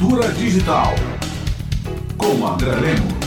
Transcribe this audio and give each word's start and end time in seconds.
Cultura 0.00 0.32
Digital, 0.32 0.94
com 2.16 2.46
André 2.46 2.74
Lemos. 2.74 3.20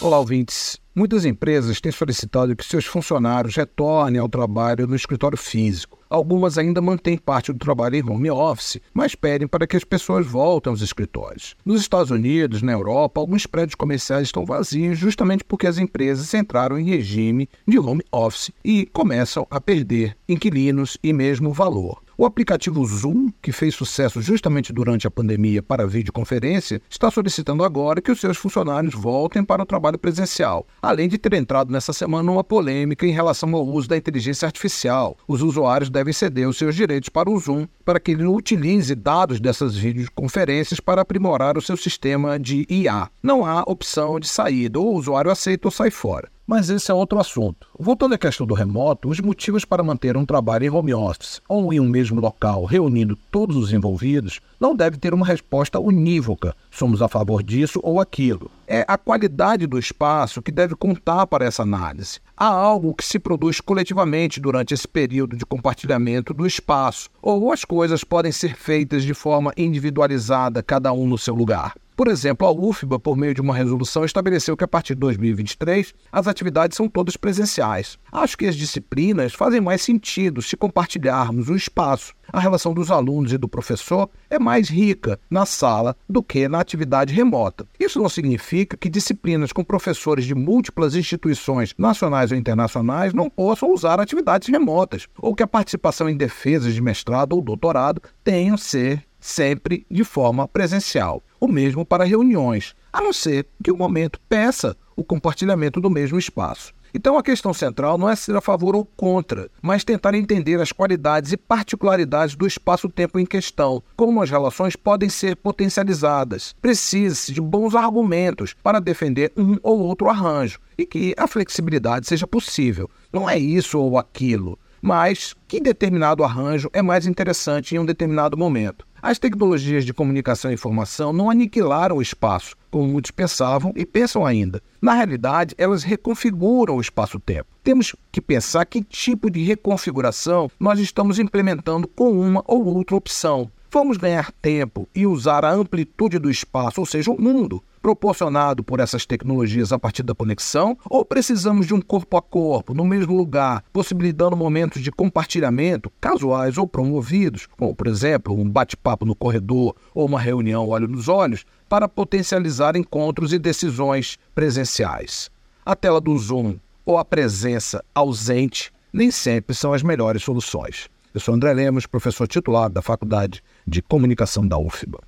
Olá, 0.00 0.18
ouvintes. 0.18 0.80
Muitas 0.94 1.26
empresas 1.26 1.82
têm 1.82 1.92
solicitado 1.92 2.56
que 2.56 2.64
seus 2.64 2.86
funcionários 2.86 3.54
retornem 3.54 4.18
ao 4.18 4.28
trabalho 4.28 4.86
no 4.86 4.96
escritório 4.96 5.36
físico. 5.36 5.98
Algumas 6.08 6.56
ainda 6.56 6.80
mantêm 6.80 7.18
parte 7.18 7.52
do 7.52 7.58
trabalho 7.58 7.96
em 7.96 8.02
home 8.02 8.30
office, 8.30 8.80
mas 8.94 9.14
pedem 9.14 9.46
para 9.46 9.66
que 9.66 9.76
as 9.76 9.84
pessoas 9.84 10.26
voltem 10.26 10.70
aos 10.70 10.80
escritórios. 10.80 11.54
Nos 11.62 11.82
Estados 11.82 12.10
Unidos, 12.10 12.62
na 12.62 12.72
Europa, 12.72 13.20
alguns 13.20 13.44
prédios 13.44 13.74
comerciais 13.74 14.28
estão 14.28 14.46
vazios 14.46 14.96
justamente 14.98 15.44
porque 15.44 15.66
as 15.66 15.76
empresas 15.76 16.32
entraram 16.32 16.78
em 16.78 16.88
regime 16.88 17.50
de 17.68 17.78
home 17.78 18.02
office 18.10 18.50
e 18.64 18.86
começam 18.86 19.46
a 19.50 19.60
perder 19.60 20.16
inquilinos 20.26 20.96
e 21.02 21.12
mesmo 21.12 21.52
valor. 21.52 22.03
O 22.16 22.24
aplicativo 22.24 22.84
Zoom, 22.86 23.28
que 23.42 23.50
fez 23.50 23.74
sucesso 23.74 24.22
justamente 24.22 24.72
durante 24.72 25.04
a 25.04 25.10
pandemia 25.10 25.60
para 25.60 25.84
videoconferência, 25.84 26.80
está 26.88 27.10
solicitando 27.10 27.64
agora 27.64 28.00
que 28.00 28.12
os 28.12 28.20
seus 28.20 28.36
funcionários 28.36 28.94
voltem 28.94 29.44
para 29.44 29.62
o 29.62 29.66
trabalho 29.66 29.98
presencial, 29.98 30.64
além 30.80 31.08
de 31.08 31.18
ter 31.18 31.32
entrado 31.34 31.72
nessa 31.72 31.92
semana 31.92 32.30
uma 32.30 32.44
polêmica 32.44 33.04
em 33.04 33.10
relação 33.10 33.52
ao 33.54 33.66
uso 33.66 33.88
da 33.88 33.96
inteligência 33.96 34.46
artificial. 34.46 35.16
Os 35.26 35.42
usuários 35.42 35.90
devem 35.90 36.12
ceder 36.12 36.48
os 36.48 36.56
seus 36.56 36.76
direitos 36.76 37.08
para 37.08 37.28
o 37.28 37.38
Zoom 37.38 37.66
para 37.84 37.98
que 37.98 38.12
ele 38.12 38.26
utilize 38.26 38.94
dados 38.94 39.40
dessas 39.40 39.74
videoconferências 39.76 40.78
para 40.78 41.02
aprimorar 41.02 41.58
o 41.58 41.62
seu 41.62 41.76
sistema 41.76 42.38
de 42.38 42.64
IA. 42.70 43.10
Não 43.20 43.44
há 43.44 43.62
opção 43.66 44.20
de 44.20 44.28
saída, 44.28 44.78
ou 44.78 44.94
o 44.94 44.98
usuário 44.98 45.32
aceita 45.32 45.66
ou 45.66 45.72
sai 45.72 45.90
fora. 45.90 46.33
Mas 46.46 46.68
esse 46.68 46.90
é 46.90 46.94
outro 46.94 47.18
assunto. 47.18 47.66
Voltando 47.78 48.14
à 48.14 48.18
questão 48.18 48.46
do 48.46 48.52
remoto, 48.52 49.08
os 49.08 49.18
motivos 49.18 49.64
para 49.64 49.82
manter 49.82 50.14
um 50.14 50.26
trabalho 50.26 50.66
em 50.66 50.70
home 50.70 50.92
office 50.92 51.40
ou 51.48 51.72
em 51.72 51.80
um 51.80 51.88
mesmo 51.88 52.20
local, 52.20 52.66
reunindo 52.66 53.16
todos 53.30 53.56
os 53.56 53.72
envolvidos, 53.72 54.40
não 54.60 54.76
deve 54.76 54.98
ter 54.98 55.14
uma 55.14 55.24
resposta 55.24 55.80
unívoca. 55.80 56.54
Somos 56.70 57.00
a 57.00 57.08
favor 57.08 57.42
disso 57.42 57.80
ou 57.82 57.98
aquilo. 57.98 58.50
É 58.68 58.84
a 58.86 58.98
qualidade 58.98 59.66
do 59.66 59.78
espaço 59.78 60.42
que 60.42 60.52
deve 60.52 60.74
contar 60.74 61.26
para 61.26 61.46
essa 61.46 61.62
análise. 61.62 62.20
Há 62.36 62.48
algo 62.48 62.94
que 62.94 63.04
se 63.04 63.18
produz 63.18 63.58
coletivamente 63.58 64.38
durante 64.38 64.74
esse 64.74 64.86
período 64.86 65.38
de 65.38 65.46
compartilhamento 65.46 66.34
do 66.34 66.46
espaço, 66.46 67.08
ou 67.22 67.52
as 67.52 67.64
coisas 67.64 68.04
podem 68.04 68.32
ser 68.32 68.54
feitas 68.54 69.02
de 69.02 69.14
forma 69.14 69.50
individualizada, 69.56 70.62
cada 70.62 70.92
um 70.92 71.06
no 71.06 71.16
seu 71.16 71.34
lugar. 71.34 71.74
Por 71.96 72.08
exemplo, 72.08 72.44
a 72.44 72.50
UFBA, 72.50 72.98
por 72.98 73.16
meio 73.16 73.32
de 73.32 73.40
uma 73.40 73.54
resolução, 73.54 74.04
estabeleceu 74.04 74.56
que 74.56 74.64
a 74.64 74.68
partir 74.68 74.94
de 74.94 75.00
2023 75.00 75.94
as 76.10 76.26
atividades 76.26 76.76
são 76.76 76.88
todas 76.88 77.16
presenciais. 77.16 77.96
Acho 78.10 78.36
que 78.36 78.46
as 78.46 78.56
disciplinas 78.56 79.32
fazem 79.32 79.60
mais 79.60 79.80
sentido 79.82 80.42
se 80.42 80.56
compartilharmos 80.56 81.48
o 81.48 81.54
espaço. 81.54 82.12
A 82.32 82.40
relação 82.40 82.74
dos 82.74 82.90
alunos 82.90 83.32
e 83.32 83.38
do 83.38 83.48
professor 83.48 84.10
é 84.28 84.40
mais 84.40 84.68
rica 84.68 85.20
na 85.30 85.46
sala 85.46 85.96
do 86.08 86.20
que 86.20 86.48
na 86.48 86.58
atividade 86.58 87.14
remota. 87.14 87.64
Isso 87.78 88.00
não 88.00 88.08
significa 88.08 88.76
que 88.76 88.90
disciplinas 88.90 89.52
com 89.52 89.62
professores 89.62 90.24
de 90.24 90.34
múltiplas 90.34 90.96
instituições 90.96 91.74
nacionais 91.78 92.32
ou 92.32 92.36
internacionais 92.36 93.14
não 93.14 93.30
possam 93.30 93.72
usar 93.72 94.00
atividades 94.00 94.48
remotas, 94.48 95.06
ou 95.16 95.32
que 95.32 95.44
a 95.44 95.46
participação 95.46 96.08
em 96.08 96.16
defesas 96.16 96.74
de 96.74 96.82
mestrado 96.82 97.34
ou 97.34 97.42
doutorado 97.42 98.02
tenham 98.24 98.56
ser 98.56 99.04
sempre 99.24 99.86
de 99.90 100.04
forma 100.04 100.46
presencial. 100.46 101.22
O 101.40 101.48
mesmo 101.48 101.82
para 101.82 102.04
reuniões, 102.04 102.74
a 102.92 103.00
não 103.00 103.10
ser 103.10 103.46
que 103.62 103.72
o 103.72 103.76
momento 103.76 104.20
peça 104.28 104.76
o 104.94 105.02
compartilhamento 105.02 105.80
do 105.80 105.88
mesmo 105.88 106.18
espaço. 106.18 106.74
Então 106.92 107.16
a 107.16 107.22
questão 107.22 107.54
central 107.54 107.96
não 107.96 108.08
é 108.08 108.14
ser 108.14 108.36
a 108.36 108.40
favor 108.42 108.76
ou 108.76 108.84
contra, 108.84 109.50
mas 109.62 109.82
tentar 109.82 110.14
entender 110.14 110.60
as 110.60 110.72
qualidades 110.72 111.32
e 111.32 111.38
particularidades 111.38 112.36
do 112.36 112.46
espaço-tempo 112.46 113.18
em 113.18 113.24
questão, 113.24 113.82
como 113.96 114.22
as 114.22 114.30
relações 114.30 114.76
podem 114.76 115.08
ser 115.08 115.36
potencializadas. 115.36 116.54
Precisa-se 116.60 117.32
de 117.32 117.40
bons 117.40 117.74
argumentos 117.74 118.54
para 118.62 118.78
defender 118.78 119.32
um 119.38 119.56
ou 119.62 119.80
outro 119.80 120.10
arranjo 120.10 120.60
e 120.76 120.84
que 120.84 121.14
a 121.16 121.26
flexibilidade 121.26 122.06
seja 122.06 122.26
possível. 122.26 122.90
Não 123.10 123.28
é 123.28 123.38
isso 123.38 123.80
ou 123.80 123.98
aquilo, 123.98 124.58
mas 124.82 125.34
que 125.48 125.60
determinado 125.60 126.22
arranjo 126.22 126.68
é 126.74 126.82
mais 126.82 127.06
interessante 127.06 127.74
em 127.74 127.78
um 127.78 127.86
determinado 127.86 128.36
momento. 128.36 128.86
As 129.06 129.18
tecnologias 129.18 129.84
de 129.84 129.92
comunicação 129.92 130.50
e 130.50 130.54
informação 130.54 131.12
não 131.12 131.28
aniquilaram 131.28 131.98
o 131.98 132.00
espaço, 132.00 132.56
como 132.70 132.88
muitos 132.88 133.10
pensavam 133.10 133.70
e 133.76 133.84
pensam 133.84 134.24
ainda. 134.24 134.62
Na 134.80 134.94
realidade, 134.94 135.54
elas 135.58 135.82
reconfiguram 135.82 136.76
o 136.76 136.80
espaço-tempo. 136.80 137.44
Temos 137.62 137.94
que 138.10 138.18
pensar 138.18 138.64
que 138.64 138.82
tipo 138.82 139.30
de 139.30 139.44
reconfiguração 139.44 140.50
nós 140.58 140.80
estamos 140.80 141.18
implementando 141.18 141.86
com 141.86 142.18
uma 142.18 142.42
ou 142.46 142.64
outra 142.64 142.96
opção. 142.96 143.50
Vamos 143.74 143.96
ganhar 143.96 144.30
tempo 144.30 144.88
e 144.94 145.04
usar 145.04 145.44
a 145.44 145.52
amplitude 145.52 146.16
do 146.20 146.30
espaço, 146.30 146.78
ou 146.80 146.86
seja, 146.86 147.10
o 147.10 147.20
mundo, 147.20 147.60
proporcionado 147.82 148.62
por 148.62 148.78
essas 148.78 149.04
tecnologias 149.04 149.72
a 149.72 149.78
partir 149.80 150.04
da 150.04 150.14
conexão, 150.14 150.78
ou 150.88 151.04
precisamos 151.04 151.66
de 151.66 151.74
um 151.74 151.80
corpo 151.80 152.16
a 152.16 152.22
corpo, 152.22 152.72
no 152.72 152.84
mesmo 152.84 153.16
lugar, 153.16 153.64
possibilitando 153.72 154.36
momentos 154.36 154.80
de 154.80 154.92
compartilhamento, 154.92 155.90
casuais 156.00 156.56
ou 156.56 156.68
promovidos, 156.68 157.48
como, 157.58 157.74
por 157.74 157.88
exemplo, 157.88 158.40
um 158.40 158.48
bate-papo 158.48 159.04
no 159.04 159.16
corredor 159.16 159.74
ou 159.92 160.06
uma 160.06 160.20
reunião 160.20 160.68
olho 160.68 160.86
nos 160.86 161.08
olhos, 161.08 161.44
para 161.68 161.88
potencializar 161.88 162.76
encontros 162.76 163.32
e 163.32 163.40
decisões 163.40 164.20
presenciais. 164.36 165.32
A 165.66 165.74
tela 165.74 166.00
do 166.00 166.16
Zoom 166.16 166.60
ou 166.86 166.96
a 166.96 167.04
presença 167.04 167.84
ausente 167.92 168.72
nem 168.92 169.10
sempre 169.10 169.52
são 169.52 169.72
as 169.72 169.82
melhores 169.82 170.22
soluções. 170.22 170.88
Eu 171.14 171.20
sou 171.20 171.32
André 171.32 171.52
Lemos, 171.52 171.86
professor 171.86 172.26
titular 172.26 172.68
da 172.68 172.82
Faculdade 172.82 173.40
de 173.64 173.80
Comunicação 173.80 174.44
da 174.44 174.58
UFBA. 174.58 175.06